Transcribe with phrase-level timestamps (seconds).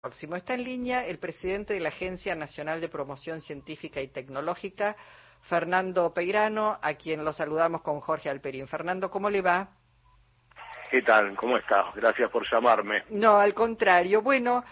[0.00, 0.36] próximo.
[0.36, 4.94] Está en línea el presidente de la Agencia Nacional de Promoción Científica y Tecnológica,
[5.42, 8.68] Fernando Peirano, a quien lo saludamos con Jorge Alperín.
[8.68, 9.70] Fernando, ¿cómo le va?
[10.90, 11.34] ¿Qué tal?
[11.34, 11.90] ¿Cómo está?
[11.96, 13.02] Gracias por llamarme.
[13.10, 14.22] No, al contrario.
[14.22, 14.64] Bueno,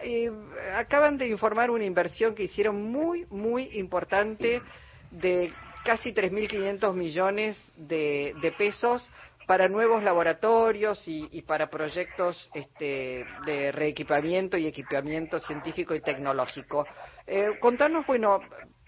[0.00, 0.30] eh,
[0.76, 4.62] acaban de informar una inversión que hicieron muy, muy importante
[5.10, 5.52] de
[5.84, 9.10] casi 3.500 millones de, de pesos
[9.48, 16.86] para nuevos laboratorios y, para proyectos este, de reequipamiento y equipamiento científico y tecnológico.
[17.26, 18.40] Eh, contanos, bueno,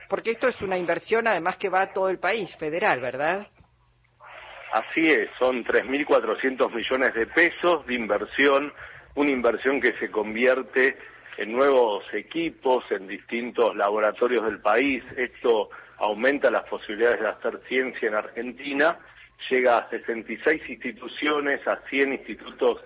[0.06, 3.46] porque esto es una inversión además que va a todo el país, federal, ¿verdad?
[4.74, 8.70] Así es, son 3.400 millones de pesos de inversión,
[9.14, 10.98] una inversión que se convierte
[11.38, 15.02] en nuevos equipos, en distintos laboratorios del país.
[15.16, 18.98] Esto aumenta las posibilidades de hacer ciencia en Argentina
[19.48, 22.78] llega a 66 instituciones, a 100 institutos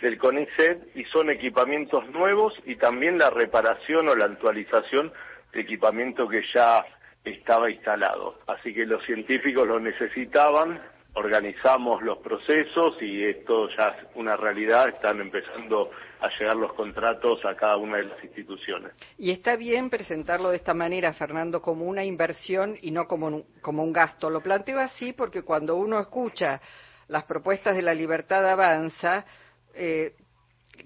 [0.00, 5.12] del CONICET y son equipamientos nuevos y también la reparación o la actualización
[5.52, 6.84] de equipamiento que ya
[7.24, 8.38] estaba instalado.
[8.46, 10.80] Así que los científicos lo necesitaban,
[11.14, 17.44] organizamos los procesos y esto ya es una realidad, están empezando a llegar los contratos
[17.44, 18.92] a cada una de las instituciones.
[19.18, 23.44] Y está bien presentarlo de esta manera, Fernando, como una inversión y no como un,
[23.60, 24.30] como un gasto.
[24.30, 26.60] Lo planteo así porque cuando uno escucha
[27.08, 29.24] las propuestas de la libertad avanza,
[29.74, 30.14] eh,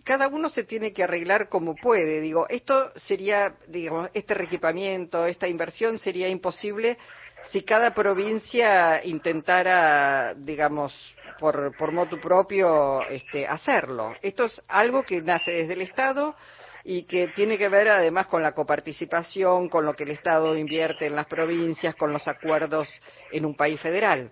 [0.03, 2.21] cada uno se tiene que arreglar como puede.
[2.21, 6.99] Digo, esto sería, digamos, este reequipamiento, esta inversión sería imposible
[7.51, 10.93] si cada provincia intentara, digamos,
[11.39, 14.15] por, por motu propio, este, hacerlo.
[14.23, 16.35] Esto es algo que nace desde el Estado
[16.85, 21.07] y que tiene que ver además con la coparticipación, con lo que el Estado invierte
[21.07, 22.89] en las provincias, con los acuerdos
[23.33, 24.31] en un país federal.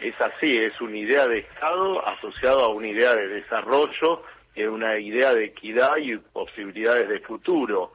[0.00, 4.22] Es así, es una idea de Estado asociado a una idea de desarrollo,
[4.54, 7.94] es una idea de equidad y posibilidades de futuro.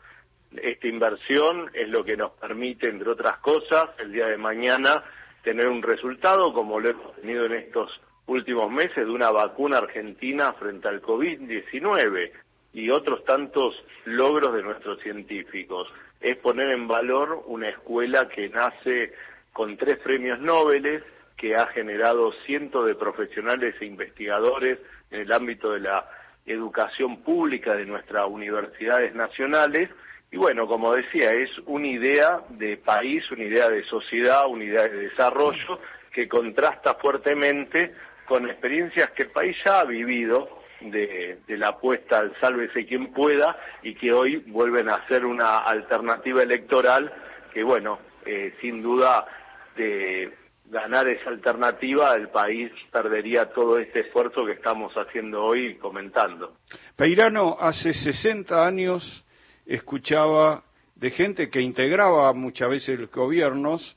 [0.62, 5.04] Esta inversión es lo que nos permite, entre otras cosas, el día de mañana
[5.44, 7.90] tener un resultado, como lo hemos tenido en estos
[8.28, 12.32] últimos meses, de una vacuna argentina frente al COVID-19
[12.74, 13.76] y otros tantos
[14.06, 15.88] logros de nuestros científicos.
[16.22, 19.14] Es poner en valor una escuela que nace
[19.52, 21.04] con tres premios Nobel,
[21.38, 24.80] que ha generado cientos de profesionales e investigadores
[25.12, 26.10] en el ámbito de la
[26.46, 29.90] educación pública de nuestras universidades nacionales
[30.34, 34.88] y bueno, como decía, es una idea de país, una idea de sociedad, una idea
[34.88, 35.80] de desarrollo
[36.12, 37.94] que contrasta fuertemente
[38.26, 40.50] con experiencias que el país ya ha vivido
[40.82, 46.42] de, la apuesta al sálvese quien pueda y que hoy vuelven a ser una alternativa
[46.42, 47.14] electoral
[47.54, 49.28] que, bueno, eh, sin duda
[49.76, 50.34] de
[50.66, 56.58] ganar esa alternativa, el país perdería todo este esfuerzo que estamos haciendo hoy comentando.
[56.96, 59.23] Peirano, hace 60 años
[59.66, 60.64] escuchaba
[60.96, 63.96] de gente que integraba muchas veces los gobiernos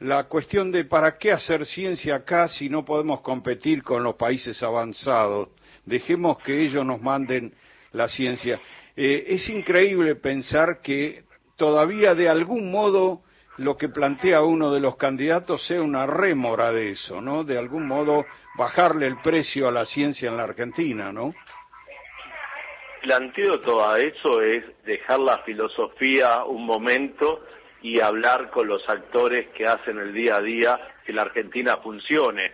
[0.00, 4.62] la cuestión de para qué hacer ciencia acá si no podemos competir con los países
[4.62, 5.48] avanzados.
[5.84, 7.54] Dejemos que ellos nos manden
[7.92, 8.60] la ciencia.
[8.94, 11.24] Eh, es increíble pensar que
[11.56, 13.22] todavía de algún modo
[13.56, 17.42] lo que plantea uno de los candidatos sea una rémora de eso, ¿no?
[17.42, 18.26] De algún modo
[18.58, 21.32] bajarle el precio a la ciencia en la Argentina, ¿no?
[23.06, 27.46] El antídoto a eso es dejar la filosofía un momento
[27.80, 32.50] y hablar con los actores que hacen el día a día que la Argentina funcione.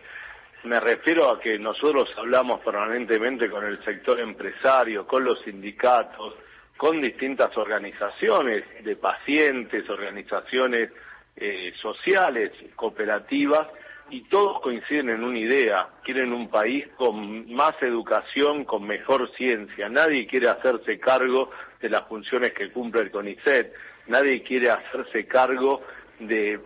[0.64, 6.34] Me refiero a que nosotros hablamos permanentemente con el sector empresario, con los sindicatos,
[6.76, 10.90] con distintas organizaciones de pacientes, organizaciones
[11.34, 13.68] eh, sociales, cooperativas,
[14.12, 19.88] y todos coinciden en una idea, quieren un país con más educación, con mejor ciencia.
[19.88, 21.50] Nadie quiere hacerse cargo
[21.80, 23.72] de las funciones que cumple el CONICET,
[24.08, 25.80] nadie quiere hacerse cargo
[26.20, 26.60] de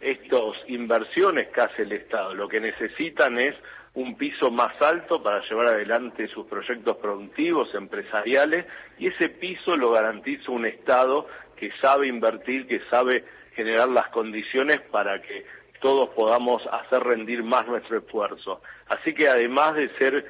[0.00, 2.34] estas inversiones que hace el Estado.
[2.34, 3.54] Lo que necesitan es
[3.92, 8.64] un piso más alto para llevar adelante sus proyectos productivos, empresariales,
[8.98, 14.80] y ese piso lo garantiza un Estado que sabe invertir, que sabe generar las condiciones
[14.90, 15.44] para que
[15.82, 18.62] todos podamos hacer rendir más nuestro esfuerzo.
[18.88, 20.24] Así que además de ser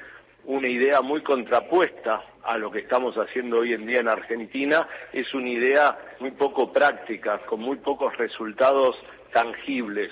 [0.45, 5.33] una idea muy contrapuesta a lo que estamos haciendo hoy en día en Argentina, es
[5.33, 8.95] una idea muy poco práctica, con muy pocos resultados
[9.31, 10.11] tangibles.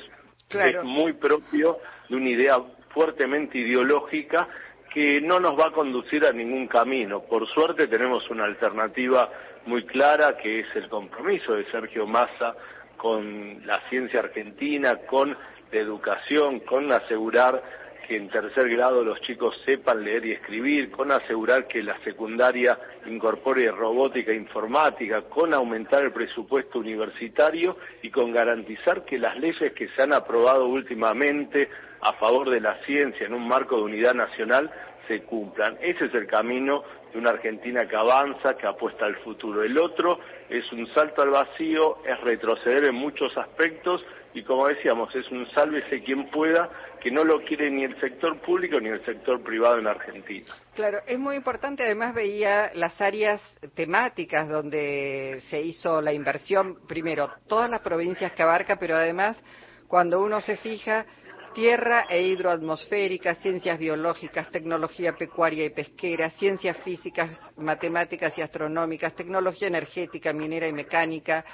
[0.50, 2.58] Es muy propio de una idea
[2.90, 4.48] fuertemente ideológica
[4.94, 7.22] que no nos va a conducir a ningún camino.
[7.22, 9.30] Por suerte tenemos una alternativa
[9.66, 12.56] muy clara que es el compromiso de Sergio Massa
[13.02, 17.64] con la ciencia argentina, con la educación, con asegurar
[18.08, 22.78] que en tercer grado los chicos sepan leer y escribir, con asegurar que la secundaria
[23.08, 29.74] incorpore robótica e informática, con aumentar el presupuesto universitario y con garantizar que las leyes
[29.74, 31.70] que se han aprobado últimamente
[32.02, 34.70] a favor de la ciencia en un marco de unidad nacional
[35.08, 35.78] se cumplan.
[35.82, 39.64] Ese es el camino de una Argentina que avanza, que apuesta al futuro.
[39.64, 40.20] El otro
[40.50, 44.02] es un salto al vacío, es retroceder en muchos aspectos
[44.34, 46.70] y como decíamos, es un sálvese quien pueda
[47.02, 50.48] que no lo quiere ni el sector público ni el sector privado en Argentina.
[50.76, 53.42] Claro, es muy importante, además veía las áreas
[53.74, 59.42] temáticas donde se hizo la inversión, primero, todas las provincias que abarca, pero además,
[59.88, 61.06] cuando uno se fija,
[61.54, 69.68] tierra e hidroatmosférica, ciencias biológicas, tecnología pecuaria y pesquera, ciencias físicas, matemáticas y astronómicas, tecnología
[69.68, 71.46] energética, minera y mecánica,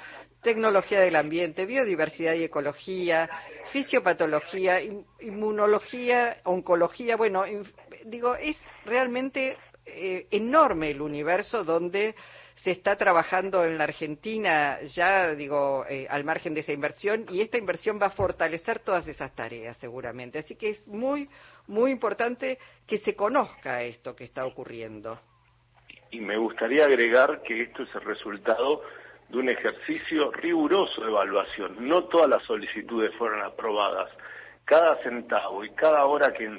[0.42, 3.28] tecnología del ambiente, biodiversidad y ecología,
[3.72, 4.80] fisiopatología,
[5.20, 7.44] inmunología, oncología, bueno,
[8.04, 9.56] digo, es realmente
[9.94, 12.14] eh, enorme el universo donde
[12.62, 17.40] se está trabajando en la Argentina ya, digo, eh, al margen de esa inversión y
[17.40, 20.38] esta inversión va a fortalecer todas esas tareas seguramente.
[20.40, 21.28] Así que es muy,
[21.68, 25.20] muy importante que se conozca esto que está ocurriendo.
[26.10, 28.82] Y me gustaría agregar que esto es el resultado
[29.28, 31.86] de un ejercicio riguroso de evaluación.
[31.86, 34.10] No todas las solicitudes fueron aprobadas.
[34.64, 36.50] Cada centavo y cada hora que,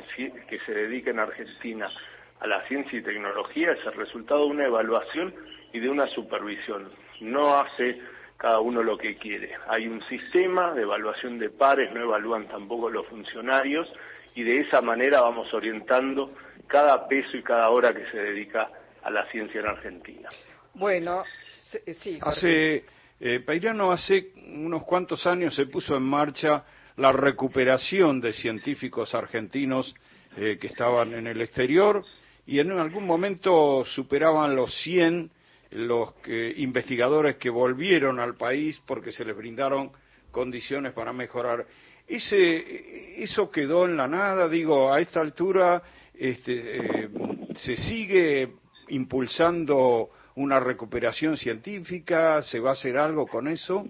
[0.48, 1.92] que se dedica en Argentina
[2.40, 5.34] a la ciencia y tecnología es el resultado de una evaluación
[5.74, 6.90] y de una supervisión.
[7.22, 8.00] No hace
[8.38, 9.52] cada uno lo que quiere.
[9.68, 13.88] Hay un sistema de evaluación de pares, no evalúan tampoco los funcionarios
[14.36, 16.34] y de esa manera vamos orientando
[16.68, 18.70] cada peso y cada hora que se dedica
[19.04, 20.30] a la ciencia en Argentina.
[20.74, 22.20] Bueno, sí.
[22.22, 22.86] Hace,
[23.20, 26.64] eh, Peirano, hace unos cuantos años se puso en marcha
[26.96, 29.94] la recuperación de científicos argentinos
[30.38, 32.06] eh, que estaban en el exterior
[32.50, 35.30] y en algún momento superaban los 100
[35.72, 36.16] los
[36.56, 39.92] investigadores que volvieron al país porque se les brindaron
[40.32, 41.68] condiciones para mejorar.
[42.08, 45.84] Ese, eso quedó en la nada, digo, a esta altura
[46.16, 47.10] este, eh,
[47.54, 48.54] se sigue
[48.88, 53.86] impulsando una recuperación científica, se va a hacer algo con eso.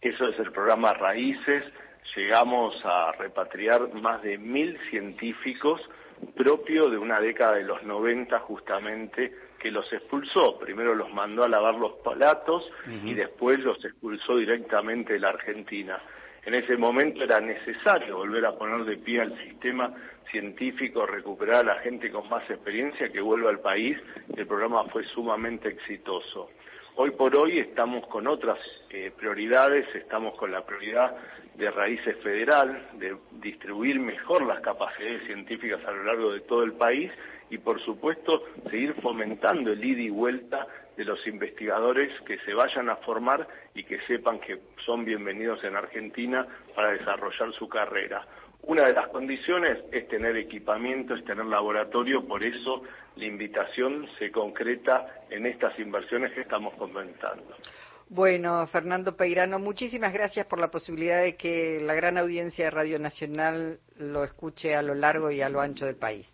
[0.00, 1.64] Eso es el programa Raíces.
[2.14, 5.80] Llegamos a repatriar más de mil científicos
[6.26, 10.58] propio de una década de los 90 justamente que los expulsó.
[10.58, 12.64] Primero los mandó a lavar los palatos
[13.04, 16.00] y después los expulsó directamente de la Argentina.
[16.44, 19.94] En ese momento era necesario volver a poner de pie al sistema
[20.30, 23.96] científico, recuperar a la gente con más experiencia que vuelva al país.
[24.36, 26.50] El programa fue sumamente exitoso.
[26.96, 28.56] Hoy por hoy estamos con otras
[28.90, 31.16] eh, prioridades, estamos con la prioridad
[31.56, 36.74] de raíces federal, de distribuir mejor las capacidades científicas a lo largo de todo el
[36.74, 37.10] país
[37.50, 42.88] y por supuesto seguir fomentando el ida y vuelta de los investigadores que se vayan
[42.88, 46.46] a formar y que sepan que son bienvenidos en Argentina
[46.76, 48.24] para desarrollar su carrera.
[48.66, 52.82] Una de las condiciones es tener equipamiento, es tener laboratorio, por eso
[53.16, 57.54] la invitación se concreta en estas inversiones que estamos comentando.
[58.08, 62.98] Bueno, Fernando Peirano, muchísimas gracias por la posibilidad de que la gran audiencia de Radio
[62.98, 66.26] Nacional lo escuche a lo largo y a lo ancho del país.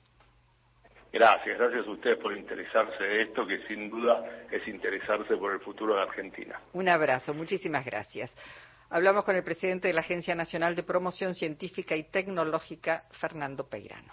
[1.12, 5.60] Gracias, gracias a ustedes por interesarse de esto, que sin duda es interesarse por el
[5.60, 6.60] futuro de Argentina.
[6.72, 8.32] Un abrazo, muchísimas gracias.
[8.92, 14.08] Hablamos con el presidente de la Agencia Nacional de Promoción Científica y Tecnológica, Fernando Peirano.